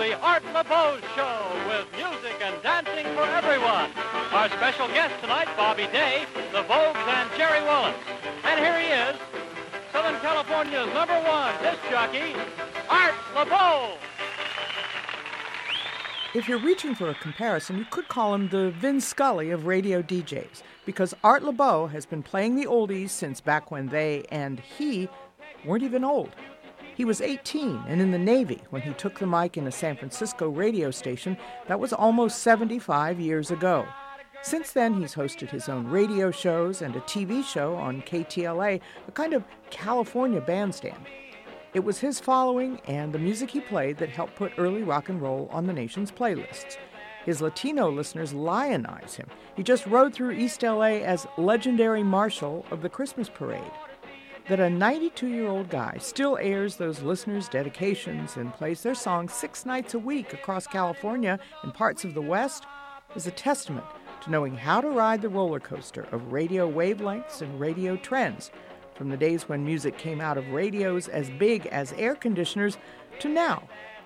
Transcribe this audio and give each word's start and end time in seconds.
the 0.00 0.18
Art 0.22 0.42
Laboe 0.54 0.98
Show 1.14 1.68
with 1.68 1.86
music 1.92 2.40
and 2.40 2.62
dancing 2.62 3.04
for 3.14 3.24
everyone. 3.36 3.90
Our 4.32 4.48
special 4.48 4.88
guest 4.88 5.12
tonight, 5.20 5.46
Bobby 5.58 5.88
Day, 5.92 6.24
the 6.52 6.62
Vogues, 6.62 6.96
and 6.96 7.28
Jerry 7.36 7.62
Wallace. 7.66 7.94
And 8.44 8.58
here 8.58 8.80
he 8.80 8.86
is, 8.86 9.20
Southern 9.92 10.18
California's 10.20 10.86
number 10.94 11.20
one 11.28 11.52
disc 11.62 11.80
jockey, 11.90 12.34
Art 12.88 13.12
Laboe. 13.34 13.98
If 16.34 16.48
you're 16.48 16.60
reaching 16.60 16.94
for 16.94 17.10
a 17.10 17.14
comparison, 17.16 17.76
you 17.76 17.84
could 17.90 18.08
call 18.08 18.34
him 18.34 18.48
the 18.48 18.70
Vin 18.70 19.02
Scully 19.02 19.50
of 19.50 19.66
radio 19.66 20.00
DJs, 20.00 20.62
because 20.86 21.12
Art 21.22 21.42
Laboe 21.42 21.90
has 21.90 22.06
been 22.06 22.22
playing 22.22 22.56
the 22.56 22.64
oldies 22.64 23.10
since 23.10 23.42
back 23.42 23.70
when 23.70 23.88
they 23.88 24.24
and 24.32 24.60
he 24.60 25.10
weren't 25.66 25.82
even 25.82 26.04
old. 26.04 26.30
He 27.00 27.06
was 27.06 27.22
18 27.22 27.84
and 27.88 28.02
in 28.02 28.10
the 28.10 28.18
Navy 28.18 28.60
when 28.68 28.82
he 28.82 28.92
took 28.92 29.18
the 29.18 29.26
mic 29.26 29.56
in 29.56 29.66
a 29.66 29.72
San 29.72 29.96
Francisco 29.96 30.50
radio 30.50 30.90
station 30.90 31.38
that 31.66 31.80
was 31.80 31.94
almost 31.94 32.40
75 32.40 33.18
years 33.18 33.50
ago. 33.50 33.86
Since 34.42 34.72
then, 34.72 34.92
he's 34.92 35.14
hosted 35.14 35.48
his 35.48 35.70
own 35.70 35.86
radio 35.86 36.30
shows 36.30 36.82
and 36.82 36.94
a 36.94 37.00
TV 37.00 37.42
show 37.42 37.74
on 37.74 38.02
KTLA, 38.02 38.82
a 39.08 39.12
kind 39.12 39.32
of 39.32 39.44
California 39.70 40.42
bandstand. 40.42 41.06
It 41.72 41.84
was 41.84 42.00
his 42.00 42.20
following 42.20 42.78
and 42.86 43.14
the 43.14 43.18
music 43.18 43.50
he 43.50 43.62
played 43.62 43.96
that 43.96 44.10
helped 44.10 44.36
put 44.36 44.52
early 44.58 44.82
rock 44.82 45.08
and 45.08 45.22
roll 45.22 45.48
on 45.50 45.66
the 45.66 45.72
nation's 45.72 46.12
playlists. 46.12 46.76
His 47.24 47.40
Latino 47.40 47.90
listeners 47.90 48.34
lionize 48.34 49.14
him. 49.14 49.28
He 49.56 49.62
just 49.62 49.86
rode 49.86 50.12
through 50.12 50.32
East 50.32 50.62
LA 50.62 51.00
as 51.00 51.26
legendary 51.38 52.02
marshal 52.02 52.66
of 52.70 52.82
the 52.82 52.90
Christmas 52.90 53.30
parade. 53.30 53.72
That 54.48 54.60
a 54.60 54.68
92 54.68 55.28
year 55.28 55.46
old 55.46 55.70
guy 55.70 55.96
still 56.00 56.36
airs 56.40 56.76
those 56.76 57.02
listeners' 57.02 57.48
dedications 57.48 58.36
and 58.36 58.52
plays 58.52 58.82
their 58.82 58.94
songs 58.94 59.32
six 59.32 59.64
nights 59.64 59.94
a 59.94 59.98
week 59.98 60.32
across 60.32 60.66
California 60.66 61.38
and 61.62 61.72
parts 61.72 62.04
of 62.04 62.14
the 62.14 62.22
West 62.22 62.64
is 63.14 63.26
a 63.26 63.30
testament 63.30 63.86
to 64.22 64.30
knowing 64.30 64.56
how 64.56 64.80
to 64.80 64.90
ride 64.90 65.22
the 65.22 65.28
roller 65.28 65.60
coaster 65.60 66.06
of 66.12 66.32
radio 66.32 66.70
wavelengths 66.70 67.42
and 67.42 67.60
radio 67.60 67.96
trends 67.96 68.50
from 68.94 69.08
the 69.08 69.16
days 69.16 69.48
when 69.48 69.64
music 69.64 69.96
came 69.96 70.20
out 70.20 70.36
of 70.36 70.48
radios 70.50 71.08
as 71.08 71.30
big 71.30 71.66
as 71.68 71.94
air 71.94 72.14
conditioners 72.14 72.76
to 73.18 73.28
now, 73.28 73.62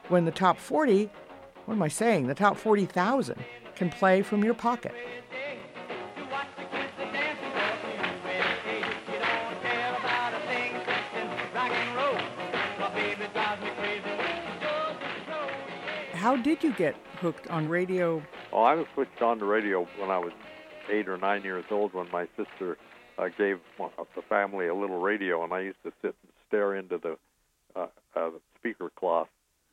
when 0.08 0.24
the 0.24 0.30
top 0.30 0.58
40, 0.58 1.10
what 1.64 1.74
am 1.74 1.82
I 1.82 1.88
saying, 1.88 2.26
the 2.26 2.34
top 2.34 2.56
40,000 2.56 3.36
can 3.74 3.90
play 3.90 4.22
from 4.22 4.44
your 4.44 4.54
pocket. 4.54 4.94
How 16.24 16.36
did 16.36 16.64
you 16.64 16.72
get 16.72 16.94
hooked 17.20 17.48
on 17.48 17.68
radio? 17.68 18.22
Oh, 18.50 18.62
I 18.62 18.74
was 18.74 18.86
switched 18.94 19.20
on 19.20 19.38
to 19.40 19.44
radio 19.44 19.86
when 19.98 20.10
I 20.10 20.16
was 20.16 20.32
eight 20.90 21.06
or 21.06 21.18
nine 21.18 21.42
years 21.42 21.66
old 21.70 21.92
when 21.92 22.10
my 22.10 22.26
sister 22.34 22.78
uh, 23.18 23.28
gave 23.36 23.60
the 23.78 24.22
family 24.26 24.68
a 24.68 24.74
little 24.74 25.02
radio, 25.02 25.44
and 25.44 25.52
I 25.52 25.60
used 25.60 25.82
to 25.82 25.92
sit 26.00 26.14
and 26.22 26.32
stare 26.48 26.76
into 26.76 26.96
the, 26.96 27.18
uh, 27.76 27.88
uh, 28.16 28.30
speaker 28.58 28.90
cloth 28.96 29.28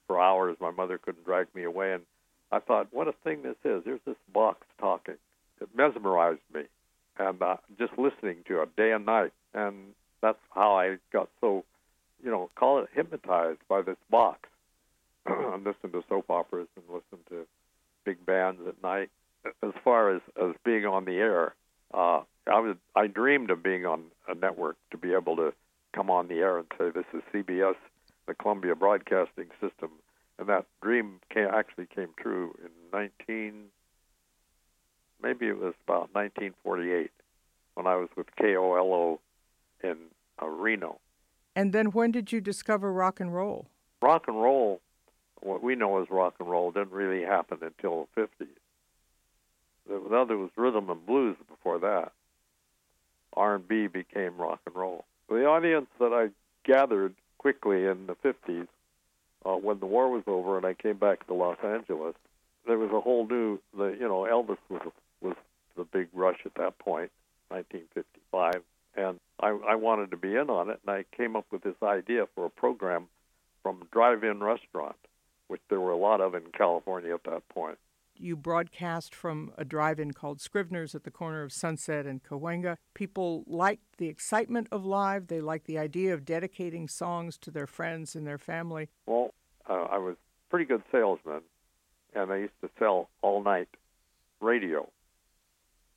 for 0.08 0.20
hours. 0.20 0.58
My 0.60 0.72
mother 0.72 0.98
couldn't 0.98 1.24
drag 1.24 1.48
me 1.56 1.64
away, 1.64 1.94
and 1.94 2.04
I 2.52 2.60
thought, 2.60 2.90
what 2.92 3.08
a 3.08 3.14
thing 3.24 3.44
this 3.44 3.56
is. 3.64 3.84
There's 3.86 4.02
this 4.06 4.18
box 4.34 4.68
talking. 4.78 5.16
It 5.62 5.70
mesmerized 5.74 6.42
me, 6.54 6.64
and 7.18 7.42
uh, 7.42 7.56
just 7.80 7.94
listening 7.98 8.44
to 8.50 8.62
it 8.62 8.76
day 8.76 8.92
and 8.92 9.06
night, 9.06 9.32
and 9.54 9.94
that's 10.22 10.42
how 10.54 10.76
I 10.76 10.98
got 11.14 11.30
so, 11.40 11.64
you 12.22 12.30
know, 12.30 12.50
call 12.56 12.80
it 12.80 12.90
hypnotized 12.94 13.60
by 13.70 13.82
this 13.84 13.96
box. 14.10 14.50
and 15.54 15.64
listen 15.64 15.92
to 15.92 16.04
soap 16.10 16.30
operas 16.30 16.68
and 16.76 16.86
listen 16.88 17.24
to 17.30 17.46
big 18.06 18.26
bands 18.26 18.62
at 18.68 18.82
night. 18.84 19.10
As 19.64 19.74
far 19.84 20.16
as 20.16 20.22
as 20.42 20.54
being 20.64 20.86
on 20.86 21.06
the 21.06 21.16
air, 21.16 21.56
uh, 21.94 22.22
I 22.48 22.60
was 22.60 22.76
I 22.96 23.08
dreamed 23.08 23.50
of 23.50 23.64
being 23.64 23.86
on 23.86 24.06
a 24.28 24.36
network 24.36 24.78
to 24.92 24.98
be 24.98 25.14
able 25.14 25.36
to 25.38 25.54
come 25.94 26.10
on 26.10 26.28
the 26.28 26.36
air 26.36 26.58
and 26.58 26.68
say 26.78 26.90
this 26.92 27.06
is 27.14 27.22
CBS, 27.34 27.76
the 28.28 28.36
Columbia 28.36 28.76
Broadcasting 28.76 29.48
System, 29.60 29.90
and 30.38 30.48
that 30.48 30.66
dream 30.82 31.20
came, 31.34 31.48
actually 31.52 31.88
came 31.88 32.10
true 32.18 32.56
in 32.64 32.70
19 32.94 33.70
maybe 35.22 35.48
it 35.48 35.58
was 35.58 35.74
about 35.86 36.14
1948 36.14 37.12
when 37.76 37.88
I 37.88 37.96
was 37.96 38.10
with 38.16 38.28
KOLO 38.36 39.20
in 39.84 39.98
uh, 40.42 40.48
Reno. 40.48 41.00
And 41.56 41.74
then 41.74 41.88
when 41.88 42.12
did 42.12 42.32
you 42.32 42.42
discover 42.42 42.92
rock 42.92 43.20
and 43.20 43.34
roll? 43.34 43.68
Rock 44.02 44.26
and 44.28 44.42
roll, 44.42 44.82
what 45.42 45.64
we 45.64 45.76
know 45.76 46.02
as 46.02 46.10
rock 46.10 46.36
and 46.40 46.50
roll, 46.50 46.72
didn't 46.72 46.92
really 46.92 47.24
happen 47.24 47.60
until 47.62 48.08
the 48.16 48.22
50s. 48.22 48.48
The 49.88 50.16
other 50.16 50.38
was 50.38 50.52
rhythm 50.56 50.90
and 50.90 51.06
blues 51.06 51.36
before 51.50 51.80
that. 51.80 52.12
R&B 53.34 53.88
became 53.88 54.38
rock 54.38 54.60
and 54.66 54.76
roll. 54.76 55.06
The 55.30 55.46
audience 55.46 55.88
that 56.00 56.14
I 56.14 56.30
gathered 56.70 57.16
quickly 57.38 57.86
in 57.86 58.08
the 58.08 58.16
50s, 58.16 58.68
uh, 59.46 59.56
when 59.56 59.80
the 59.80 59.86
war 59.86 60.10
was 60.10 60.24
over 60.28 60.58
and 60.58 60.66
I 60.66 60.74
came 60.74 60.98
back 60.98 61.26
to 61.28 61.34
Los 61.34 61.58
Angeles, 61.64 62.16
there 62.68 62.78
was 62.78 62.92
a 62.92 63.02
whole 63.02 63.28
new, 63.28 63.60
the 63.76 63.88
you 64.00 64.08
know, 64.08 64.28
Elvis 64.30 64.58
was 64.70 64.82
was 65.22 65.36
the 65.76 65.84
big 65.84 66.08
rush 66.14 66.40
at 66.46 66.54
that 66.56 66.78
point, 66.80 67.12
1955, 67.50 68.62
and 68.96 69.20
I, 69.40 69.50
I 69.68 69.76
wanted 69.76 70.12
to 70.12 70.18
be 70.18 70.36
in 70.36 70.50
on 70.50 70.70
it, 70.70 70.80
and 70.86 70.96
I 70.96 71.06
came 71.16 71.36
up 71.36 71.46
with 71.52 71.64
this 71.64 71.76
idea 71.82 72.26
for 72.36 72.46
a 72.46 72.50
program 72.50 73.08
from 73.64 73.88
drive-in 73.92 74.44
restaurant, 74.44 74.96
which 75.52 75.62
there 75.70 75.82
were 75.82 75.92
a 75.92 75.98
lot 75.98 76.22
of 76.22 76.34
in 76.34 76.44
California 76.58 77.14
at 77.14 77.24
that 77.26 77.48
point 77.50 77.78
you 78.22 78.36
broadcast 78.36 79.16
from 79.16 79.52
a 79.58 79.66
drive 79.66 80.00
in 80.00 80.12
called 80.12 80.40
Scrivner's 80.40 80.94
at 80.94 81.04
the 81.04 81.12
corner 81.12 81.42
of 81.42 81.52
Sunset 81.52 82.06
and 82.06 82.24
Cahuenga. 82.24 82.78
People 82.94 83.44
liked 83.48 83.98
the 83.98 84.08
excitement 84.08 84.68
of 84.72 84.86
live, 84.86 85.28
they 85.28 85.42
liked 85.42 85.66
the 85.66 85.78
idea 85.78 86.14
of 86.14 86.24
dedicating 86.24 86.88
songs 86.88 87.38
to 87.40 87.52
their 87.52 87.68
friends 87.68 88.16
and 88.16 88.26
their 88.28 88.38
family. 88.38 88.90
Well, 89.06 89.34
uh, 89.68 89.88
I 89.92 89.98
was 89.98 90.16
pretty 90.50 90.66
good 90.66 90.84
salesman, 90.92 91.42
and 92.14 92.32
I 92.32 92.38
used 92.38 92.62
to 92.62 92.70
sell 92.78 93.10
all 93.22 93.44
night 93.44 93.70
radio. 94.40 94.88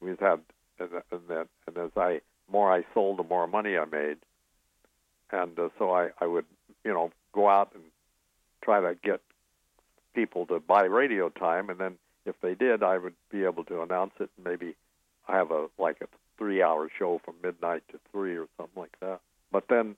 We 0.00 0.10
had, 0.10 0.40
and, 0.78 0.90
and, 1.10 1.20
then, 1.28 1.44
and 1.66 1.78
as 1.78 1.90
I 1.96 2.20
more 2.50 2.72
I 2.72 2.84
sold, 2.92 3.18
the 3.18 3.24
more 3.24 3.46
money 3.46 3.76
I 3.76 3.84
made, 3.84 4.18
and 5.30 5.58
uh, 5.58 5.68
so 5.78 5.90
I, 5.92 6.10
I 6.20 6.26
would, 6.26 6.44
you 6.84 6.92
know, 6.92 7.10
go 7.32 7.48
out 7.48 7.72
and 7.74 7.84
try 8.62 8.80
to 8.80 8.96
get 9.02 9.20
people 10.14 10.46
to 10.46 10.60
buy 10.60 10.84
radio 10.84 11.28
time, 11.28 11.70
and 11.70 11.78
then 11.78 11.96
if 12.26 12.34
they 12.40 12.54
did, 12.54 12.82
I 12.82 12.98
would 12.98 13.14
be 13.30 13.44
able 13.44 13.64
to 13.64 13.82
announce 13.82 14.12
it. 14.20 14.30
Maybe 14.42 14.74
I 15.28 15.36
have 15.36 15.50
a 15.50 15.66
like 15.78 16.00
a 16.00 16.06
three-hour 16.38 16.88
show 16.98 17.20
from 17.24 17.34
midnight 17.42 17.82
to 17.92 18.00
three 18.10 18.36
or 18.36 18.46
something 18.56 18.80
like 18.80 18.98
that. 19.00 19.20
But 19.52 19.68
then 19.68 19.96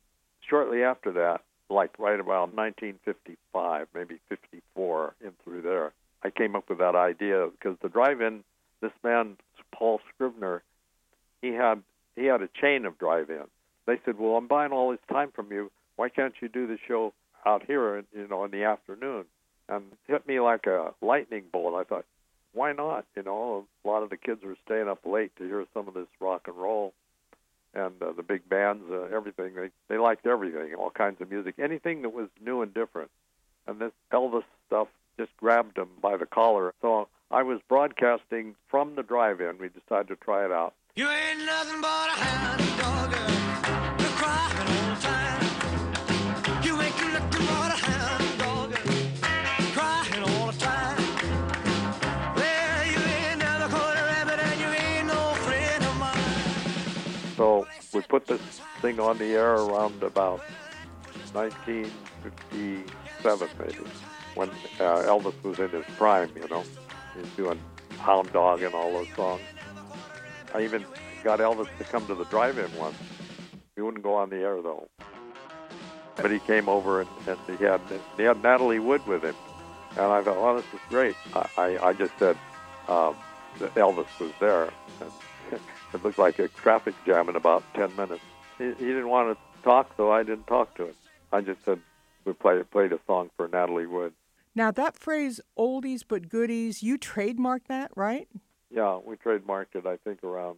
shortly 0.49 0.83
after 0.83 1.13
that, 1.13 1.43
like 1.71 1.99
right 1.99 2.21
about 2.21 2.55
1955, 2.55 3.89
maybe 3.95 4.19
54, 4.29 5.15
in 5.25 5.33
through 5.43 5.63
there, 5.63 5.93
I 6.23 6.31
came 6.31 6.55
up 6.55 6.69
with 6.69 6.79
that 6.79 6.95
idea 6.95 7.49
because 7.49 7.77
the 7.83 7.89
drive-in, 7.89 8.45
this 8.81 8.93
man 9.03 9.37
Paul 9.73 10.01
Scrivner, 10.11 10.61
he 11.43 11.49
had 11.53 11.83
he 12.15 12.25
had 12.25 12.43
a 12.43 12.49
chain 12.49 12.87
of 12.87 12.99
drive-ins. 12.99 13.49
They 13.87 14.01
said, 14.05 14.19
"Well, 14.19 14.37
I'm 14.37 14.47
buying 14.47 14.73
all 14.73 14.91
this 14.91 15.01
time 15.11 15.31
from 15.33 15.53
you. 15.53 15.71
Why 15.97 16.09
can't 16.09 16.35
you 16.41 16.49
do 16.49 16.67
the 16.67 16.79
show 16.89 17.13
out 17.45 17.65
here, 17.67 18.03
you 18.13 18.27
know, 18.27 18.45
in 18.45 18.51
the 18.51 18.65
afternoon?" 18.65 19.27
And 19.69 19.85
hit 20.07 20.27
me 20.29 20.39
like 20.41 20.67
a 20.67 20.95
lightning 21.01 21.45
bolt. 21.53 21.75
I 21.75 21.85
thought, 21.85 22.05
why 22.53 22.73
not? 22.73 23.05
You 23.17 23.23
know, 23.25 23.67
a 23.85 23.89
lot 23.89 24.03
of 24.03 24.11
the 24.11 24.17
kids 24.17 24.43
were 24.45 24.57
staying 24.65 24.89
up 24.89 25.05
late 25.05 25.35
to 25.37 25.45
hear 25.45 25.65
some 25.75 25.89
of 25.89 25.95
this 25.95 26.07
rock 26.21 26.47
and 26.47 26.57
roll, 26.57 26.95
and 27.75 28.01
uh, 28.01 28.13
the 28.13 28.23
big 28.23 28.49
bands, 28.49 28.85
uh, 28.91 29.15
everything. 29.15 29.55
They 29.55 29.71
they 29.89 29.99
liked 29.99 30.27
everything, 30.27 30.75
all 30.75 30.91
kinds 30.91 31.21
of 31.21 31.31
music, 31.31 31.57
anything 31.59 32.03
that 32.03 32.13
was 32.13 32.29
new 32.41 32.63
and 32.63 32.73
different. 32.73 33.11
And 33.67 33.81
this 33.81 33.93
Elvis 34.13 34.45
stuff 34.69 34.89
just 35.19 35.37
grabbed 35.39 35.77
them 35.77 35.91
by 36.01 36.17
the 36.17 36.27
collar. 36.27 36.73
So 36.81 37.09
I 37.31 37.43
was 37.43 37.61
broadcasting 37.69 38.55
from 38.69 38.95
the 38.95 39.03
drive-in. 39.03 39.59
We 39.59 39.69
decided 39.69 40.09
to 40.09 40.17
try 40.17 40.45
it 40.45 40.53
out. 40.53 40.75
You 40.95 41.09
ain't 41.09 41.45
nothing 41.45 41.81
but 41.81 41.89
a 41.89 42.13
hound 42.13 42.66
put 58.09 58.27
this 58.27 58.41
thing 58.81 58.99
on 59.01 59.19
the 59.19 59.35
air 59.35 59.55
around 59.55 60.03
about 60.03 60.41
1957, 61.33 63.49
maybe, 63.59 63.75
when 64.35 64.49
uh, 64.49 65.03
Elvis 65.05 65.35
was 65.43 65.59
in 65.59 65.69
his 65.71 65.85
prime. 65.97 66.31
You 66.37 66.49
know, 66.49 66.65
He's 67.17 67.29
doing 67.37 67.61
Hound 67.99 68.33
Dog 68.33 68.63
and 68.63 68.75
all 68.75 68.93
those 68.93 69.09
songs. 69.15 69.41
I 70.55 70.63
even 70.63 70.85
got 71.25 71.41
Elvis 71.41 71.69
to 71.79 71.85
come 71.85 72.07
to 72.07 72.15
the 72.15 72.25
drive-in 72.25 72.71
once. 72.79 72.97
He 73.75 73.83
wouldn't 73.83 74.03
go 74.03 74.15
on 74.15 74.31
the 74.31 74.37
air 74.37 74.63
though, 74.63 74.89
but 76.17 76.31
he 76.31 76.39
came 76.39 76.69
over 76.69 77.03
and, 77.03 77.11
and 77.27 77.39
he 77.59 77.65
had 77.65 77.81
he 78.17 78.23
had 78.23 78.43
Natalie 78.43 78.79
Wood 78.79 79.07
with 79.07 79.23
him, 79.23 79.35
And 79.93 80.07
I 80.07 80.23
thought, 80.23 80.37
oh, 80.37 80.57
this 80.57 80.65
is 80.73 80.81
great. 80.89 81.15
I, 81.35 81.49
I, 81.59 81.89
I 81.89 81.93
just 81.93 82.13
said 82.19 82.39
um, 82.89 83.15
that 83.59 83.75
Elvis 83.75 84.07
was 84.19 84.33
there. 84.41 84.71
And 85.01 85.11
it 85.95 86.05
looked 86.05 86.19
like 86.19 86.39
a 86.39 86.49
traffic 86.49 86.95
jam 87.05 87.29
in 87.29 87.37
about 87.37 87.63
10 87.75 87.95
minutes. 87.97 88.23
He, 88.59 88.65
he 88.65 88.87
didn't 88.87 89.09
want 89.09 89.37
to 89.37 89.63
talk, 89.63 89.93
so 89.97 90.11
I 90.11 90.23
didn't 90.23 90.47
talk 90.47 90.75
to 90.77 90.87
him. 90.87 90.95
I 91.33 91.41
just 91.41 91.65
said 91.65 91.81
we 92.25 92.33
played, 92.33 92.71
played 92.71 92.93
a 92.93 93.01
song 93.07 93.31
for 93.37 93.49
Natalie 93.49 93.87
Wood. 93.87 94.13
Now, 94.55 94.71
that 94.71 94.97
phrase, 94.97 95.41
oldies 95.59 96.03
but 96.07 96.29
goodies, 96.29 96.83
you 96.83 96.99
trademarked 96.99 97.67
that, 97.69 97.91
right? 97.95 98.27
Yeah, 98.71 98.99
we 99.05 99.17
trademarked 99.17 99.75
it, 99.75 99.87
I 99.87 99.99
think, 99.99 100.25
around 100.25 100.57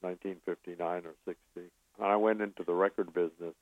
1959 0.00 1.02
or 1.04 1.14
60. 1.24 1.38
And 1.56 2.06
I 2.06 2.16
went 2.16 2.40
into 2.40 2.62
the 2.62 2.72
record 2.72 3.12
business, 3.12 3.54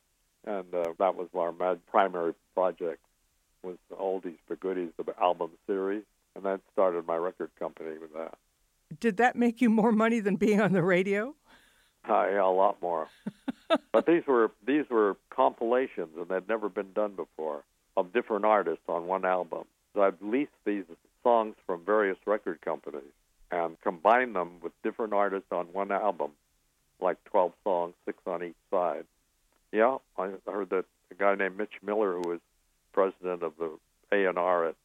and 0.44 0.72
uh, 0.74 0.92
that 0.98 1.14
was 1.14 1.28
our 1.34 1.52
primary 1.90 2.34
project 2.54 3.00
was 3.62 3.76
the 3.88 3.96
Oldies 3.96 4.38
but 4.48 4.60
Goodies, 4.60 4.90
the 4.98 5.04
album 5.20 5.50
series, 5.66 6.04
and 6.36 6.44
that 6.44 6.60
started 6.72 7.06
my 7.06 7.16
record 7.16 7.50
company 7.58 7.98
with 7.98 8.12
that. 8.12 8.36
Did 9.00 9.16
that 9.18 9.36
make 9.36 9.60
you 9.60 9.70
more 9.70 9.92
money 9.92 10.20
than 10.20 10.36
being 10.36 10.60
on 10.60 10.72
the 10.72 10.82
radio? 10.82 11.34
Uh, 12.08 12.26
yeah, 12.28 12.44
a 12.44 12.46
lot 12.46 12.80
more. 12.82 13.08
but 13.92 14.06
these 14.06 14.26
were 14.26 14.50
these 14.66 14.84
were 14.90 15.16
compilations, 15.30 16.10
and 16.16 16.28
they'd 16.28 16.48
never 16.48 16.68
been 16.68 16.92
done 16.92 17.14
before 17.14 17.64
of 17.96 18.12
different 18.12 18.44
artists 18.44 18.84
on 18.88 19.06
one 19.06 19.24
album. 19.24 19.64
So 19.94 20.02
I'd 20.02 20.20
leased 20.20 20.50
these 20.64 20.84
songs 21.22 21.54
from 21.66 21.84
various 21.84 22.18
record 22.26 22.60
companies 22.60 23.02
and 23.50 23.80
combined 23.80 24.34
them 24.34 24.60
with 24.62 24.72
different 24.82 25.12
artists 25.12 25.50
on 25.52 25.66
one 25.66 25.92
album, 25.92 26.32
like 27.00 27.22
12 27.24 27.52
songs, 27.62 27.94
six 28.04 28.18
on 28.26 28.42
each 28.42 28.56
side. 28.70 29.04
Yeah, 29.72 29.98
I 30.18 30.30
heard 30.46 30.70
that 30.70 30.84
a 31.10 31.14
guy 31.14 31.34
named 31.34 31.56
Mitch 31.56 31.74
Miller, 31.82 32.14
who 32.14 32.28
was 32.28 32.40
president 32.92 33.42
of 33.42 33.52
the 33.58 33.78
A&R 34.12 34.66
at 34.66 34.76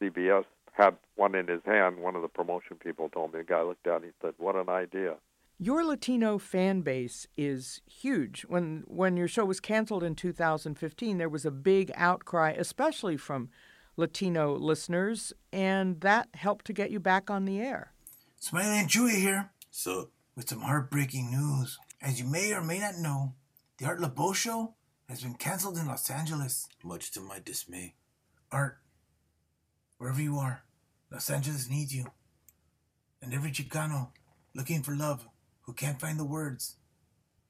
CBS, 0.00 0.44
had 0.72 0.96
one 1.16 1.34
in 1.34 1.48
his 1.48 1.62
hand. 1.64 1.98
One 1.98 2.16
of 2.16 2.22
the 2.22 2.28
promotion 2.28 2.76
people 2.76 3.08
told 3.08 3.32
me. 3.32 3.40
The 3.40 3.44
guy 3.44 3.62
looked 3.62 3.84
down. 3.84 4.02
He 4.02 4.10
said, 4.22 4.34
"What 4.38 4.56
an 4.56 4.68
idea!" 4.68 5.16
Your 5.58 5.84
Latino 5.84 6.38
fan 6.38 6.80
base 6.80 7.26
is 7.36 7.82
huge. 7.86 8.42
When 8.42 8.84
when 8.86 9.16
your 9.16 9.28
show 9.28 9.44
was 9.44 9.60
canceled 9.60 10.02
in 10.02 10.14
2015, 10.14 11.18
there 11.18 11.28
was 11.28 11.44
a 11.44 11.50
big 11.50 11.92
outcry, 11.94 12.54
especially 12.56 13.18
from 13.18 13.50
Latino 13.96 14.56
listeners, 14.56 15.32
and 15.52 16.00
that 16.00 16.28
helped 16.34 16.64
to 16.66 16.72
get 16.72 16.90
you 16.90 16.98
back 16.98 17.28
on 17.28 17.44
the 17.44 17.60
air. 17.60 17.92
Smiley 18.38 18.78
and 18.78 18.88
Chewy 18.88 19.16
here. 19.16 19.50
So, 19.70 20.10
with 20.34 20.48
some 20.48 20.62
heartbreaking 20.62 21.30
news. 21.30 21.78
As 22.00 22.18
you 22.18 22.26
may 22.26 22.54
or 22.54 22.62
may 22.62 22.78
not 22.78 22.96
know, 22.96 23.34
the 23.76 23.84
Art 23.84 24.00
Laboe 24.00 24.34
show 24.34 24.74
has 25.10 25.22
been 25.22 25.34
canceled 25.34 25.76
in 25.76 25.86
Los 25.86 26.08
Angeles. 26.08 26.66
Much 26.82 27.10
to 27.10 27.20
my 27.20 27.38
dismay. 27.38 27.94
Art, 28.50 28.78
wherever 30.00 30.20
you 30.20 30.38
are, 30.38 30.62
Los 31.12 31.28
Angeles 31.28 31.68
needs 31.68 31.94
you. 31.94 32.06
And 33.20 33.34
every 33.34 33.50
Chicano 33.50 34.08
looking 34.54 34.82
for 34.82 34.96
love 34.96 35.28
who 35.60 35.74
can't 35.74 36.00
find 36.00 36.18
the 36.18 36.24
words 36.24 36.76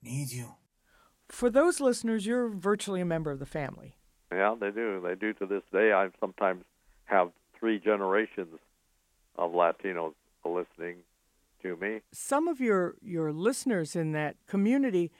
needs 0.02 0.34
you. 0.34 0.56
For 1.28 1.48
those 1.48 1.78
listeners, 1.78 2.26
you're 2.26 2.48
virtually 2.48 3.00
a 3.00 3.04
member 3.04 3.30
of 3.30 3.38
the 3.38 3.46
family. 3.46 3.94
Yeah, 4.32 4.56
they 4.60 4.72
do. 4.72 5.00
They 5.00 5.14
do 5.14 5.32
to 5.34 5.46
this 5.46 5.62
day. 5.72 5.92
I 5.92 6.08
sometimes 6.18 6.64
have 7.04 7.30
three 7.56 7.78
generations 7.78 8.58
of 9.36 9.52
Latinos 9.52 10.14
listening 10.44 10.96
to 11.62 11.76
me. 11.76 12.00
Some 12.12 12.48
of 12.48 12.60
your, 12.60 12.96
your 13.00 13.32
listeners 13.32 13.94
in 13.94 14.10
that 14.10 14.34
community, 14.48 15.12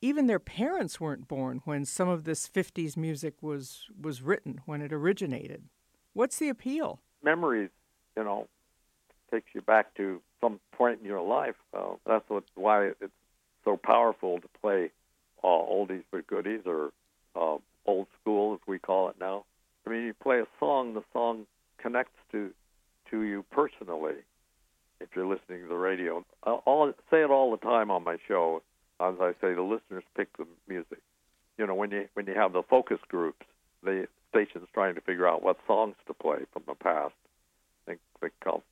even 0.00 0.28
their 0.28 0.38
parents 0.38 1.00
weren't 1.00 1.26
born 1.26 1.62
when 1.64 1.84
some 1.84 2.08
of 2.08 2.22
this 2.22 2.48
50s 2.48 2.96
music 2.96 3.42
was, 3.42 3.86
was 4.00 4.22
written, 4.22 4.60
when 4.66 4.82
it 4.82 4.92
originated. 4.92 5.64
What's 6.16 6.38
the 6.38 6.48
appeal? 6.48 6.98
Memories, 7.22 7.68
you 8.16 8.24
know, 8.24 8.48
takes 9.30 9.48
you 9.54 9.60
back 9.60 9.94
to 9.96 10.22
some 10.40 10.60
point 10.72 11.00
in 11.00 11.04
your 11.04 11.20
life. 11.20 11.56
Uh, 11.76 11.96
that's 12.06 12.24
what 12.28 12.44
why 12.54 12.86
it's 12.86 13.12
so 13.66 13.76
powerful 13.76 14.40
to 14.40 14.48
play 14.62 14.90
uh, 15.44 15.46
oldies 15.46 16.04
but 16.10 16.26
goodies 16.26 16.62
or 16.64 16.90
uh, 17.38 17.58
old 17.84 18.06
school 18.18 18.54
as 18.54 18.60
we 18.66 18.78
call 18.78 19.10
it 19.10 19.16
now. 19.20 19.44
I 19.86 19.90
mean, 19.90 20.04
you 20.04 20.14
play 20.14 20.40
a 20.40 20.46
song, 20.58 20.94
the 20.94 21.02
song 21.12 21.44
connects 21.76 22.18
to 22.32 22.50
to 23.10 23.20
you 23.20 23.44
personally. 23.50 24.14
If 25.02 25.08
you're 25.14 25.26
listening 25.26 25.64
to 25.64 25.68
the 25.68 25.74
radio, 25.74 26.24
I'll, 26.44 26.62
I'll 26.66 26.94
say 27.10 27.24
it 27.24 27.30
all 27.30 27.50
the 27.50 27.58
time 27.58 27.90
on 27.90 28.04
my 28.04 28.16
show. 28.26 28.62
As 29.00 29.16
I 29.20 29.32
say, 29.42 29.52
the 29.52 29.60
listeners 29.60 30.04
pick 30.16 30.34
the 30.38 30.46
music. 30.66 31.02
You 31.58 31.66
know, 31.66 31.74
when 31.74 31.90
you 31.90 32.08
when 32.14 32.24
you 32.24 32.32
have 32.32 32.54
the 32.54 32.62
focus 32.62 33.00
groups, 33.06 33.44
the 33.82 34.08
station's 34.36 34.68
trying 34.74 34.94
to 34.94 35.00
figure 35.00 35.26
out 35.26 35.42
what 35.42 35.56
songs 35.66 35.94
to 36.06 36.14
play 36.14 36.38
from 36.52 36.62
the 36.66 36.74
past. 36.74 37.14
They, 37.86 37.94
they 38.20 38.28
call 38.42 38.62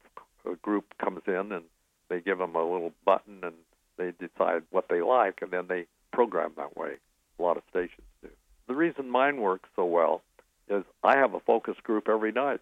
a 0.46 0.56
group 0.56 0.84
comes 0.98 1.22
in 1.26 1.52
and 1.52 1.64
they 2.10 2.20
give 2.20 2.36
them 2.36 2.54
a 2.54 2.62
little 2.62 2.92
button 3.06 3.40
and 3.42 3.54
they 3.96 4.12
decide 4.20 4.62
what 4.70 4.88
they 4.90 5.00
like 5.00 5.40
and 5.40 5.50
then 5.50 5.66
they 5.68 5.86
program 6.12 6.52
that 6.58 6.76
way. 6.76 6.96
A 7.38 7.42
lot 7.42 7.56
of 7.56 7.62
stations 7.70 8.06
do. 8.22 8.28
The 8.68 8.74
reason 8.74 9.08
mine 9.08 9.40
works 9.40 9.70
so 9.74 9.86
well 9.86 10.22
is 10.68 10.84
I 11.02 11.16
have 11.16 11.32
a 11.32 11.40
focus 11.40 11.76
group 11.82 12.08
every 12.08 12.32
night 12.32 12.60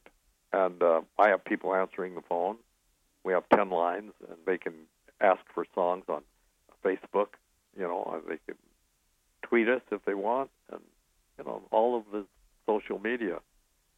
and 0.52 0.80
uh, 0.80 1.00
I 1.18 1.30
have 1.30 1.44
people 1.44 1.74
answering 1.74 2.14
the 2.14 2.22
phone. 2.28 2.56
We 3.24 3.32
have 3.32 3.44
10 3.52 3.70
lines 3.70 4.12
and 4.28 4.38
they 4.46 4.58
can 4.58 4.74
ask 5.20 5.40
for 5.52 5.66
songs 5.74 6.04
on 6.08 6.22
Facebook. 6.84 7.34
You 7.76 7.82
know, 7.82 8.22
they 8.28 8.38
can 8.46 8.56
tweet 9.42 9.68
us 9.68 9.82
if 9.90 10.04
they 10.04 10.14
want 10.14 10.50
and, 10.70 10.80
you 11.38 11.44
know, 11.44 11.62
all 11.72 11.96
of 11.96 12.04
the 12.12 12.24
media. 13.02 13.38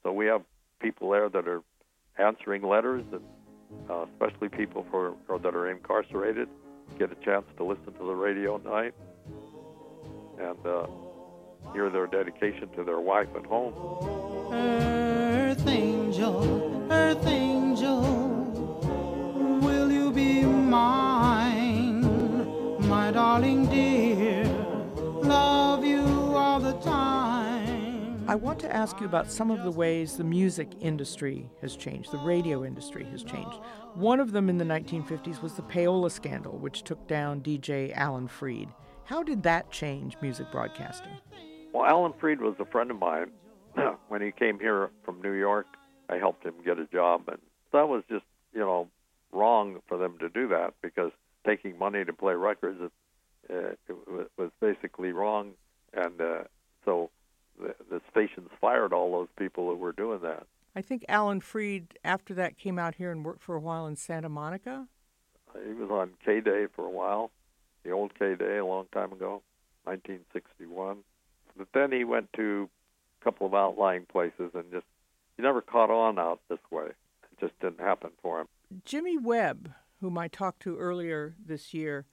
So 0.02 0.12
we 0.12 0.26
have 0.26 0.42
people 0.80 1.10
there 1.10 1.28
that 1.28 1.46
are 1.48 1.62
answering 2.18 2.62
letters 2.62 3.04
and 3.12 3.22
uh, 3.90 4.06
especially 4.12 4.48
people 4.48 4.86
for 4.90 5.14
or 5.28 5.38
that 5.38 5.54
are 5.54 5.70
incarcerated, 5.70 6.48
get 6.98 7.10
a 7.10 7.16
chance 7.16 7.44
to 7.56 7.64
listen 7.64 7.92
to 7.92 8.06
the 8.06 8.14
radio 8.14 8.56
at 8.56 8.64
night 8.64 8.94
and 10.38 10.66
uh, 10.66 10.86
hear 11.72 11.90
their 11.90 12.06
dedication 12.06 12.68
to 12.76 12.84
their 12.84 13.00
wife 13.00 13.28
at 13.36 13.46
home. 13.46 13.74
Earth 14.52 15.66
angel, 15.66 16.86
earth 16.90 17.26
angel, 17.26 17.63
I 28.34 28.36
want 28.36 28.58
to 28.62 28.75
ask 28.75 28.98
you 28.98 29.06
about 29.06 29.31
some 29.31 29.52
of 29.52 29.62
the 29.62 29.70
ways 29.70 30.16
the 30.16 30.25
music 30.25 30.69
industry 30.81 31.48
has 31.60 31.76
changed, 31.76 32.10
the 32.10 32.18
radio 32.18 32.64
industry 32.64 33.04
has 33.12 33.23
changed. 33.23 33.61
One 33.94 34.18
of 34.18 34.32
them 34.32 34.49
in 34.49 34.59
the 34.59 34.64
1950s 34.64 35.40
was 35.40 35.52
the 35.54 35.62
payola 35.62 36.11
scandal, 36.11 36.59
which 36.59 36.82
took 36.82 37.06
down 37.06 37.42
DJ 37.42 37.94
Alan 37.94 38.26
Freed. 38.26 38.70
How 39.04 39.23
did 39.23 39.44
that 39.44 39.70
change 39.70 40.16
music 40.20 40.50
broadcasting? 40.50 41.12
Well, 41.73 41.87
Alan 41.87 42.12
Freed 42.18 42.40
was 42.40 42.56
a 42.59 42.64
friend 42.64 42.90
of 42.90 42.99
mine. 42.99 43.30
when 44.09 44.20
he 44.20 44.32
came 44.32 44.59
here 44.59 44.90
from 45.04 45.23
New 45.23 45.35
York, 45.35 45.68
I 46.09 46.16
helped 46.16 46.44
him 46.44 46.54
get 46.64 46.80
a 46.80 46.87
job, 46.87 47.28
and 47.28 47.38
that 47.70 47.88
was 47.88 48.02
just, 48.11 48.25
you 48.52 48.59
know, 48.59 48.88
wrong 49.30 49.80
for 49.87 49.97
them 49.97 50.18
to 50.18 50.28
do 50.28 50.49
that 50.49 50.75
because 50.82 51.12
taking 51.47 51.78
money 51.78 52.04
to 52.04 52.12
play 52.12 52.35
records 52.35 52.80
uh, 53.49 53.54
it 53.88 54.28
was 54.37 54.50
basically 54.61 55.12
wrong, 55.12 55.52
and 55.92 56.20
uh, 56.20 56.42
so 56.85 57.11
the, 57.59 57.75
the 57.90 58.00
stations 58.11 58.49
fired 58.64 58.94
all 58.94 59.12
those 59.12 59.28
people 59.38 59.68
that 59.68 59.76
were 59.76 59.92
doing 59.92 60.21
that. 60.23 60.47
I 60.75 60.80
think 60.80 61.04
Alan 61.06 61.40
Freed, 61.40 61.99
after 62.02 62.33
that, 62.35 62.56
came 62.56 62.78
out 62.78 62.94
here 62.94 63.12
and 63.12 63.23
worked 63.23 63.42
for 63.42 63.54
a 63.54 63.61
while 63.61 63.87
in 63.87 63.94
Santa 63.94 64.30
Monica. 64.30 64.87
He 65.66 65.75
was 65.75 65.90
on 65.90 66.12
KDAY 66.26 66.68
for 66.75 66.87
a 66.87 66.90
while, 66.90 67.30
the 67.85 67.90
old 67.90 68.14
KDAY 68.14 68.61
a 68.61 68.64
long 68.64 68.87
time 68.90 69.12
ago, 69.12 69.42
1961. 69.85 70.99
But 71.59 71.68
then 71.75 71.92
he 71.92 72.04
went 72.04 72.33
to 72.37 72.71
a 73.21 73.25
couple 73.25 73.47
of 73.47 73.54
outlying 73.54 74.06
places 74.06 74.52
and 74.54 74.64
just 74.73 74.87
he 75.37 75.42
never 75.42 75.61
caught 75.61 75.90
on 75.90 76.18
out 76.18 76.40
this 76.49 76.59
way. 76.71 76.87
It 76.87 77.40
just 77.40 77.59
didn't 77.61 77.80
happen 77.80 78.12
for 78.23 78.40
him. 78.40 78.49
Jimmy 78.87 79.18
Webb, 79.18 79.73
whom 80.00 80.16
I 80.16 80.28
talked 80.28 80.62
to 80.62 80.78
earlier 80.78 81.35
this 81.44 81.75
year, 81.75 82.06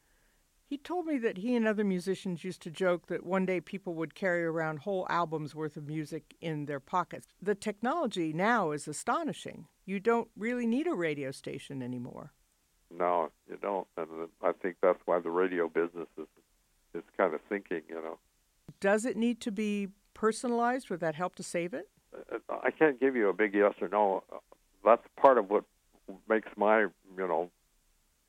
he 0.72 0.78
told 0.78 1.06
me 1.06 1.18
that 1.18 1.40
he 1.40 1.54
and 1.58 1.68
other 1.68 1.84
musicians 1.84 2.46
used 2.46 2.62
to 2.62 2.72
joke 2.72 3.08
that 3.08 3.26
one 3.26 3.46
day 3.46 3.60
people 3.60 3.94
would 3.94 4.16
carry 4.16 4.46
around 4.46 4.80
whole 4.80 5.06
albums 5.10 5.54
worth 5.54 5.76
of 5.76 5.86
music 5.86 6.34
in 6.40 6.66
their 6.66 6.80
pockets. 6.80 7.28
The 7.42 7.56
technology 7.56 8.32
now 8.32 8.72
is 8.72 8.88
astonishing. 8.88 9.68
You 9.86 10.00
don't 10.00 10.30
really 10.38 10.66
need 10.66 10.88
a 10.88 10.94
radio 10.94 11.32
station 11.32 11.84
anymore. 11.84 12.32
No, 12.90 13.32
you 13.50 13.58
don't. 13.62 13.86
And 13.98 14.30
I 14.42 14.54
think 14.54 14.78
that's 14.82 15.02
why 15.04 15.20
the 15.20 15.30
radio 15.30 15.68
business 15.68 16.08
is 16.18 16.28
is 16.94 17.04
kind 17.18 17.34
of 17.34 17.42
sinking, 17.50 17.82
you 17.90 17.96
know. 17.96 18.18
Does 18.80 19.04
it 19.04 19.18
need 19.18 19.42
to 19.42 19.52
be 19.52 19.90
personalized? 20.14 20.90
Would 20.90 21.02
that 21.02 21.16
help 21.16 21.36
to 21.36 21.44
save 21.44 21.74
it? 21.74 21.90
Uh, 22.16 22.38
I 22.64 22.72
can't 22.72 22.98
give 22.98 23.18
you 23.18 23.28
a 23.28 23.34
big 23.34 23.54
yes 23.54 23.74
or 23.82 23.90
no. 23.90 24.24
That's 24.86 25.04
part 25.18 25.38
of 25.38 25.50
what 25.50 25.66
makes 26.30 26.48
my, 26.56 26.84
you 27.18 27.28
know, 27.28 27.52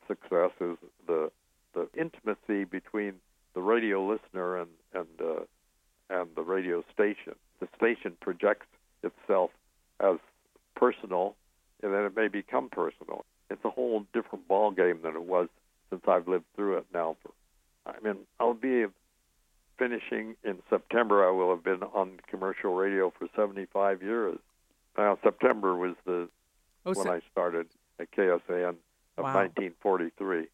success 0.09 0.51
is 0.61 0.77
the 1.07 1.31
the 1.75 1.89
intimacy 1.99 2.65
between 2.65 3.15
the 3.55 3.61
radio 3.63 4.05
listener 4.07 4.59
and 4.59 4.71
and 4.95 5.07
uh, 5.21 5.41
and 6.11 6.29
the 6.37 6.43
radio 6.43 6.83
station. 6.93 7.35
The 7.61 7.69
station 7.77 8.17
projects 8.21 8.67
itself 9.03 9.51
as 10.01 10.17
personal, 10.75 11.37
and 11.83 11.93
then 11.93 12.05
it 12.05 12.17
may 12.17 12.29
become 12.29 12.69
personal. 12.69 13.25
It's 13.51 13.65
a 13.65 13.71
whole 13.71 14.05
different 14.13 14.49
ball 14.49 14.71
game 14.71 15.01
than 15.03 15.15
it 15.15 15.23
was 15.23 15.49
since 15.91 16.03
I've 16.09 16.27
lived 16.29 16.45
through 16.57 16.79
it 16.79 16.87
now. 16.93 17.17
For, 17.23 17.31
I 17.87 18.01
mean, 18.03 18.19
I'll 18.41 18.55
be 18.55 18.87
finishing 19.79 20.37
in 20.45 20.59
September. 20.71 21.27
I 21.27 21.31
will 21.31 21.51
have 21.51 21.65
been 21.65 21.83
on 21.83 22.21
commercial 22.29 22.75
radio 22.75 23.13
for 23.17 23.29
75 23.37 24.03
years. 24.03 24.39
Now, 24.97 25.19
September 25.23 25.77
was 25.77 25.95
the 26.05 26.29
Oh, 26.85 26.93
when 26.95 27.07
so- 27.07 27.13
I 27.13 27.21
started 27.31 27.69
at 28.01 28.11
KSAN 28.11 28.77
of 29.17 29.25
Wow. 29.25 29.35
1943. 29.35 30.49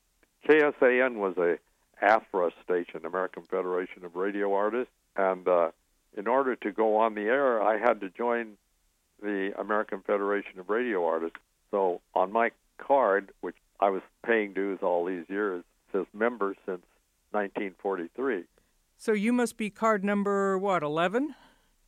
KSAN 0.47 1.17
was 1.17 1.37
a 1.37 1.59
AFRA 2.05 2.51
station, 2.65 3.05
American 3.05 3.43
Federation 3.45 4.05
of 4.05 4.15
Radio 4.15 4.53
Artists, 4.55 4.93
and 5.17 5.47
uh, 5.49 5.71
in 6.17 6.27
order 6.27 6.57
to 6.57 6.73
go 6.73 6.97
on 6.97 7.15
the 7.15 7.23
air, 7.23 7.63
I 7.63 7.79
had 7.79 8.01
to 8.01 8.11
join 8.11 8.57
the 9.23 9.53
American 9.59 10.01
Federation 10.07 10.59
of 10.61 10.71
Radio 10.71 11.05
Artists. 11.05 11.39
So 11.71 12.01
on 12.15 12.33
my 12.33 12.51
card, 12.79 13.31
which 13.41 13.57
I 13.81 13.91
was 13.91 14.03
paying 14.25 14.53
dues 14.55 14.79
all 14.83 15.05
these 15.05 15.25
years, 15.29 15.65
says 15.93 16.07
member 16.15 16.55
since 16.67 16.83
1943. 17.33 18.45
so 18.97 19.13
you 19.13 19.33
must 19.33 19.57
be 19.57 19.71
card 19.71 20.05
number 20.05 20.57
what, 20.57 20.83
11? 20.83 21.35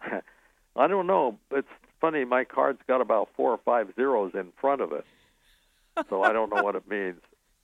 I 0.77 0.87
don't 0.87 1.07
know. 1.07 1.39
It's 1.51 1.69
funny. 2.01 2.25
My 2.25 2.45
card's 2.45 2.81
got 2.87 3.01
about 3.01 3.29
four 3.37 3.53
or 3.53 3.59
five 3.65 3.89
zeros 3.97 4.33
in 4.35 4.53
front 4.61 4.81
of 4.81 4.93
it, 4.93 5.05
so 6.09 6.23
I 6.23 6.33
don't 6.33 6.55
know 6.55 6.63
what 6.63 6.75
it 6.77 6.89
means. 6.91 7.21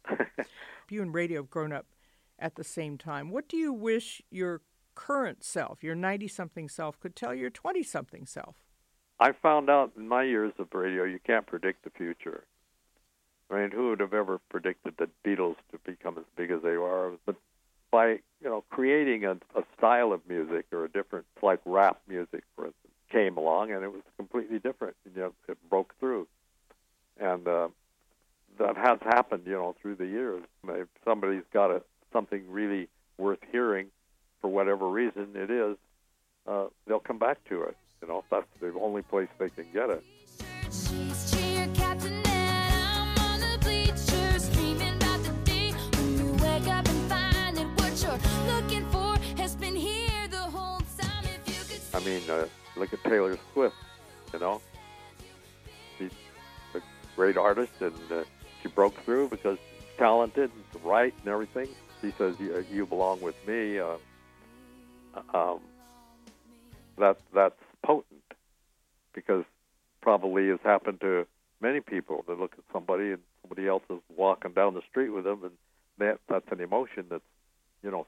You 0.88 1.02
and 1.02 1.12
radio 1.12 1.40
have 1.40 1.50
grown 1.50 1.72
up 1.72 1.86
at 2.38 2.54
the 2.54 2.64
same 2.64 2.96
time. 2.96 3.30
What 3.30 3.48
do 3.48 3.56
you 3.56 3.72
wish 3.72 4.22
your 4.30 4.62
current 4.94 5.42
self, 5.42 5.82
your 5.82 5.94
90 5.94 6.28
something 6.28 6.68
self, 6.68 7.00
could 7.00 7.16
tell 7.16 7.34
your 7.34 7.50
20 7.50 7.82
something 7.82 8.26
self? 8.26 8.56
I 9.18 9.32
found 9.32 9.70
out 9.70 9.92
in 9.96 10.06
my 10.06 10.22
years 10.22 10.52
of 10.58 10.68
radio, 10.72 11.04
you 11.04 11.18
can't 11.24 11.46
predict 11.46 11.84
the 11.84 11.90
future. 11.90 12.44
I 13.50 13.60
mean, 13.60 13.70
who 13.70 13.90
would 13.90 14.00
have 14.00 14.12
ever 14.12 14.38
predicted 14.48 14.94
the 14.98 15.08
Beatles 15.24 15.56
to 15.70 15.78
become 15.84 16.18
as 16.18 16.24
big 16.36 16.50
as 16.50 16.62
they 16.62 16.70
are? 16.70 17.12
But 17.24 17.36
by 17.90 18.08
you 18.08 18.20
know 18.42 18.64
creating 18.70 19.24
a, 19.24 19.32
a 19.54 19.62
style 19.78 20.12
of 20.12 20.20
music 20.28 20.66
or 20.72 20.84
a 20.84 20.88
different, 20.88 21.26
like 21.42 21.60
rap 21.64 22.00
music, 22.08 22.42
for 22.56 22.66
instance, 22.66 22.94
came 23.10 23.36
along 23.36 23.70
and 23.70 23.84
it 23.84 23.92
was 23.92 24.02
completely 24.16 24.58
different. 24.58 24.96
You 25.04 25.20
know, 25.20 25.32
it 25.48 25.56
broke 25.70 25.94
through, 26.00 26.26
and 27.18 27.46
uh, 27.46 27.68
that 28.58 28.76
has 28.76 28.98
happened. 29.02 29.42
You 29.46 29.52
know, 29.52 29.74
through 29.80 29.96
the 29.96 30.06
years. 30.06 30.42
If 30.68 30.88
somebody's 31.04 31.44
got 31.52 31.70
a, 31.70 31.82
something 32.12 32.44
really 32.48 32.88
worth 33.18 33.40
hearing, 33.50 33.86
for 34.40 34.48
whatever 34.48 34.88
reason 34.88 35.30
it 35.34 35.50
is, 35.50 35.76
uh, 36.46 36.66
they'll 36.86 37.00
come 37.00 37.18
back 37.18 37.42
to 37.48 37.62
it. 37.62 37.76
You 38.02 38.08
know, 38.08 38.24
that's 38.30 38.46
the 38.60 38.72
only 38.80 39.02
place 39.02 39.28
they 39.38 39.50
can 39.50 39.66
get 39.72 39.90
it. 39.90 40.04
She's 40.64 41.32
cheer 41.32 41.68
captain 41.74 42.12
and 42.12 42.26
I'm 42.26 43.18
on 43.18 43.40
the 43.40 43.58
bleachers 43.62 44.48
dreaming 44.50 44.96
about 44.96 45.22
the 45.24 45.32
day 45.44 45.72
when 45.96 46.18
you 46.18 46.32
wake 46.34 46.68
up 46.68 46.86
and 46.88 47.10
find 47.10 47.56
that 47.56 47.66
what 47.76 48.02
you're 48.02 48.54
looking 48.54 48.88
for 48.90 49.16
has 49.40 49.56
been 49.56 49.74
here 49.74 50.28
the 50.30 50.36
whole 50.36 50.80
time. 50.98 51.24
If 51.24 51.48
you 51.48 51.76
could 51.76 52.02
I 52.02 52.04
mean, 52.04 52.22
uh, 52.28 52.46
look 52.76 52.92
at 52.92 53.02
Taylor 53.04 53.38
Swift. 53.52 53.74
You 54.32 54.40
know, 54.40 54.60
she's 55.96 56.10
a 56.74 56.80
great 57.14 57.36
artist, 57.36 57.72
and 57.80 57.94
uh, 58.12 58.24
she 58.66 58.72
broke 58.72 59.02
through 59.04 59.28
because 59.28 59.58
she's 59.58 59.98
talented 59.98 60.50
and 60.72 60.84
write 60.84 61.14
and 61.20 61.28
everything. 61.28 61.68
She 62.02 62.12
says, 62.18 62.36
"You, 62.38 62.64
you 62.70 62.86
belong 62.86 63.20
with 63.20 63.34
me." 63.46 63.78
Uh, 63.78 63.96
um, 65.32 65.60
that 66.98 67.18
that's 67.34 67.60
potent 67.82 68.22
because 69.14 69.44
probably 70.00 70.48
has 70.48 70.60
happened 70.62 71.00
to 71.00 71.26
many 71.60 71.80
people. 71.80 72.24
They 72.26 72.34
look 72.34 72.52
at 72.58 72.64
somebody 72.72 73.12
and 73.12 73.22
somebody 73.42 73.68
else 73.68 73.82
is 73.90 73.98
walking 74.14 74.52
down 74.52 74.74
the 74.74 74.82
street 74.90 75.10
with 75.10 75.24
them, 75.24 75.42
and 75.42 75.52
that 75.98 76.18
that's 76.28 76.50
an 76.50 76.60
emotion 76.60 77.06
that's 77.10 77.22
you 77.82 77.90
know, 77.90 78.06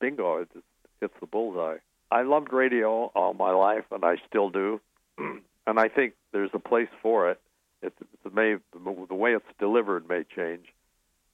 bingo, 0.00 0.38
it 0.38 0.48
just 0.52 0.64
hits 1.00 1.14
the 1.20 1.26
bullseye. 1.26 1.76
I 2.10 2.22
loved 2.22 2.52
radio 2.52 3.10
all 3.14 3.34
my 3.34 3.52
life, 3.52 3.84
and 3.90 4.04
I 4.04 4.16
still 4.28 4.50
do. 4.50 4.80
and 5.18 5.78
I 5.78 5.88
think 5.88 6.14
there's 6.32 6.50
a 6.52 6.58
place 6.58 6.88
for 7.00 7.30
it. 7.30 7.40
It, 7.82 7.94
it 8.00 8.11
may 8.32 8.56
the 8.72 9.14
way 9.14 9.34
it's 9.34 9.44
delivered 9.58 10.08
may 10.08 10.24
change 10.24 10.66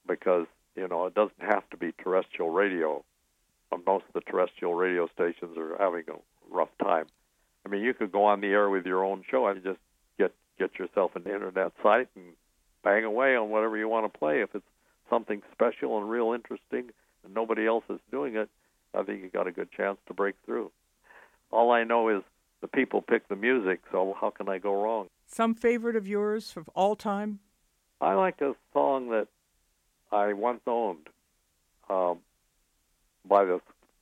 because 0.06 0.46
you 0.76 0.88
know 0.88 1.06
it 1.06 1.14
doesn't 1.14 1.40
have 1.40 1.68
to 1.70 1.76
be 1.76 1.92
terrestrial 1.92 2.50
radio. 2.50 3.04
Uh, 3.70 3.76
Most 3.86 4.04
of 4.08 4.14
the 4.14 4.20
terrestrial 4.20 4.74
radio 4.74 5.08
stations 5.14 5.56
are 5.56 5.76
having 5.78 6.04
a 6.08 6.54
rough 6.54 6.70
time. 6.82 7.06
I 7.66 7.68
mean, 7.68 7.82
you 7.82 7.92
could 7.94 8.12
go 8.12 8.24
on 8.24 8.40
the 8.40 8.48
air 8.48 8.70
with 8.70 8.86
your 8.86 9.04
own 9.04 9.22
show 9.30 9.46
and 9.46 9.62
just 9.62 9.78
get 10.18 10.32
get 10.58 10.78
yourself 10.78 11.14
an 11.16 11.24
internet 11.24 11.72
site 11.82 12.08
and 12.16 12.24
bang 12.82 13.04
away 13.04 13.36
on 13.36 13.50
whatever 13.50 13.76
you 13.76 13.88
want 13.88 14.10
to 14.10 14.18
play. 14.18 14.40
If 14.40 14.54
it's 14.54 14.64
something 15.10 15.42
special 15.52 15.98
and 15.98 16.08
real 16.08 16.32
interesting 16.32 16.90
and 17.24 17.34
nobody 17.34 17.66
else 17.66 17.84
is 17.90 18.00
doing 18.10 18.36
it, 18.36 18.48
I 18.94 19.02
think 19.02 19.22
you 19.22 19.28
got 19.28 19.46
a 19.46 19.52
good 19.52 19.70
chance 19.72 19.98
to 20.06 20.14
break 20.14 20.36
through. 20.44 20.70
All 21.50 21.70
I 21.70 21.84
know 21.84 22.08
is 22.08 22.22
the 22.60 22.68
people 22.68 23.02
pick 23.02 23.28
the 23.28 23.36
music, 23.36 23.80
so 23.92 24.14
how 24.20 24.30
can 24.30 24.48
I 24.48 24.58
go 24.58 24.82
wrong? 24.82 25.08
Some 25.30 25.54
favorite 25.54 25.94
of 25.94 26.08
yours 26.08 26.54
of 26.56 26.70
all 26.75 26.97
time? 26.97 27.40
I 28.00 28.14
like 28.14 28.40
a 28.40 28.54
song 28.73 29.11
that 29.11 29.28
I 30.11 30.32
once 30.32 30.62
owned 30.66 31.06
um, 31.90 32.20
by 33.26 33.44
the 33.44 33.61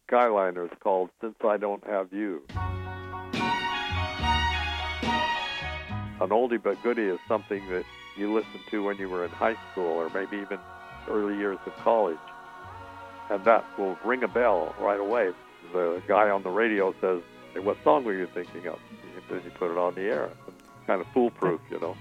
Skyliners 0.09 0.71
called 0.79 1.11
"Since 1.21 1.35
I 1.45 1.57
Don't 1.57 1.85
Have 1.85 2.13
You." 2.13 2.43
An 6.21 6.31
oldie 6.31 6.63
but 6.63 6.81
goodie 6.85 7.03
is 7.03 7.19
something 7.27 7.69
that 7.71 7.85
you 8.17 8.33
listened 8.33 8.63
to 8.71 8.85
when 8.85 8.97
you 8.97 9.09
were 9.09 9.25
in 9.25 9.31
high 9.31 9.57
school 9.73 9.85
or 9.89 10.09
maybe 10.11 10.37
even 10.37 10.61
early 11.09 11.37
years 11.37 11.59
of 11.67 11.75
college, 11.79 12.17
and 13.31 13.45
that 13.45 13.65
will 13.77 13.99
ring 14.05 14.23
a 14.23 14.29
bell 14.29 14.77
right 14.81 15.01
away. 15.01 15.33
The 15.73 16.01
guy 16.07 16.31
on 16.31 16.45
the 16.45 16.51
radio 16.51 16.95
says, 17.01 17.21
hey, 17.53 17.59
"What 17.61 17.79
song 17.83 18.05
were 18.05 18.15
you 18.15 18.29
thinking 18.33 18.69
of?" 18.69 18.79
And 19.17 19.25
then 19.29 19.43
you 19.45 19.51
put 19.59 19.73
it 19.73 19.77
on 19.77 19.97
the 19.97 20.03
air. 20.03 20.31
Kind 20.87 21.01
of 21.01 21.07
foolproof, 21.13 21.61
you 21.71 21.81
know. 21.81 21.97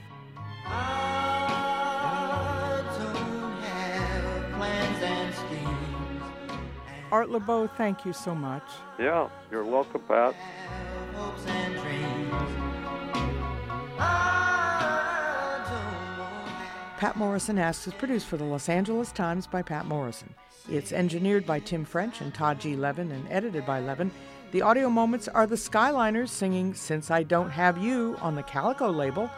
Art 7.11 7.29
Laboe, 7.29 7.69
thank 7.77 8.05
you 8.05 8.13
so 8.13 8.35
much. 8.35 8.63
Yeah, 8.99 9.29
you're 9.49 9.63
welcome, 9.63 10.01
Patt. 10.01 10.35
Patt 16.97 17.15
Morrison 17.15 17.57
Asks 17.57 17.87
is 17.87 17.93
produced 17.93 18.27
for 18.27 18.37
the 18.37 18.43
Los 18.43 18.69
Angeles 18.69 19.11
Times 19.11 19.47
by 19.47 19.61
Patt 19.61 19.85
Morrison. 19.85 20.33
It's 20.69 20.91
engineered 20.91 21.45
by 21.45 21.59
Tim 21.59 21.85
French 21.85 22.21
and 22.21 22.33
Todd 22.33 22.59
G. 22.59 22.75
Levin 22.75 23.11
and 23.11 23.27
edited 23.29 23.65
by 23.65 23.79
Levin. 23.79 24.11
The 24.55 24.61
audio 24.61 24.89
moments 24.89 25.27
are 25.27 25.45
the 25.45 25.57
Skyliners 25.57 26.29
singing 26.29 26.73
Since 26.75 27.11
I 27.11 27.23
Don't 27.23 27.49
Have 27.49 27.77
You 27.77 28.15
on 28.21 28.35
the 28.35 28.43
Calico 28.43 28.89
label, 28.89 29.29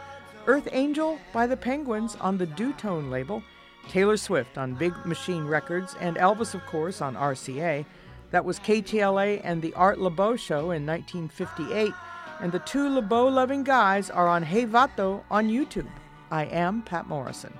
Earth 0.46 0.68
Angel 0.70 1.18
by 1.32 1.44
the 1.48 1.56
Penguins 1.56 2.14
on 2.20 2.38
the 2.38 2.46
Dootone 2.46 3.10
label, 3.10 3.42
Taylor 3.88 4.16
Swift 4.16 4.56
on 4.56 4.74
Big 4.76 4.94
Machine 5.04 5.44
Records, 5.44 5.96
and 5.98 6.16
Elvis, 6.18 6.54
of 6.54 6.64
course, 6.66 7.02
on 7.02 7.16
RCA. 7.16 7.84
That 8.30 8.44
was 8.44 8.60
KTLA 8.60 9.40
and 9.42 9.60
the 9.60 9.74
Art 9.74 9.98
Laboe 9.98 10.38
Show 10.38 10.70
in 10.70 10.86
1958, 10.86 11.92
and 12.40 12.52
the 12.52 12.60
two 12.60 12.88
Laboe 12.88 13.28
loving 13.28 13.64
guys 13.64 14.10
are 14.10 14.28
on 14.28 14.44
Hey 14.44 14.66
Vato 14.66 15.24
on 15.32 15.48
YouTube. 15.48 15.90
I 16.30 16.44
am 16.44 16.82
Patt 16.82 17.08
Morrison. 17.08 17.58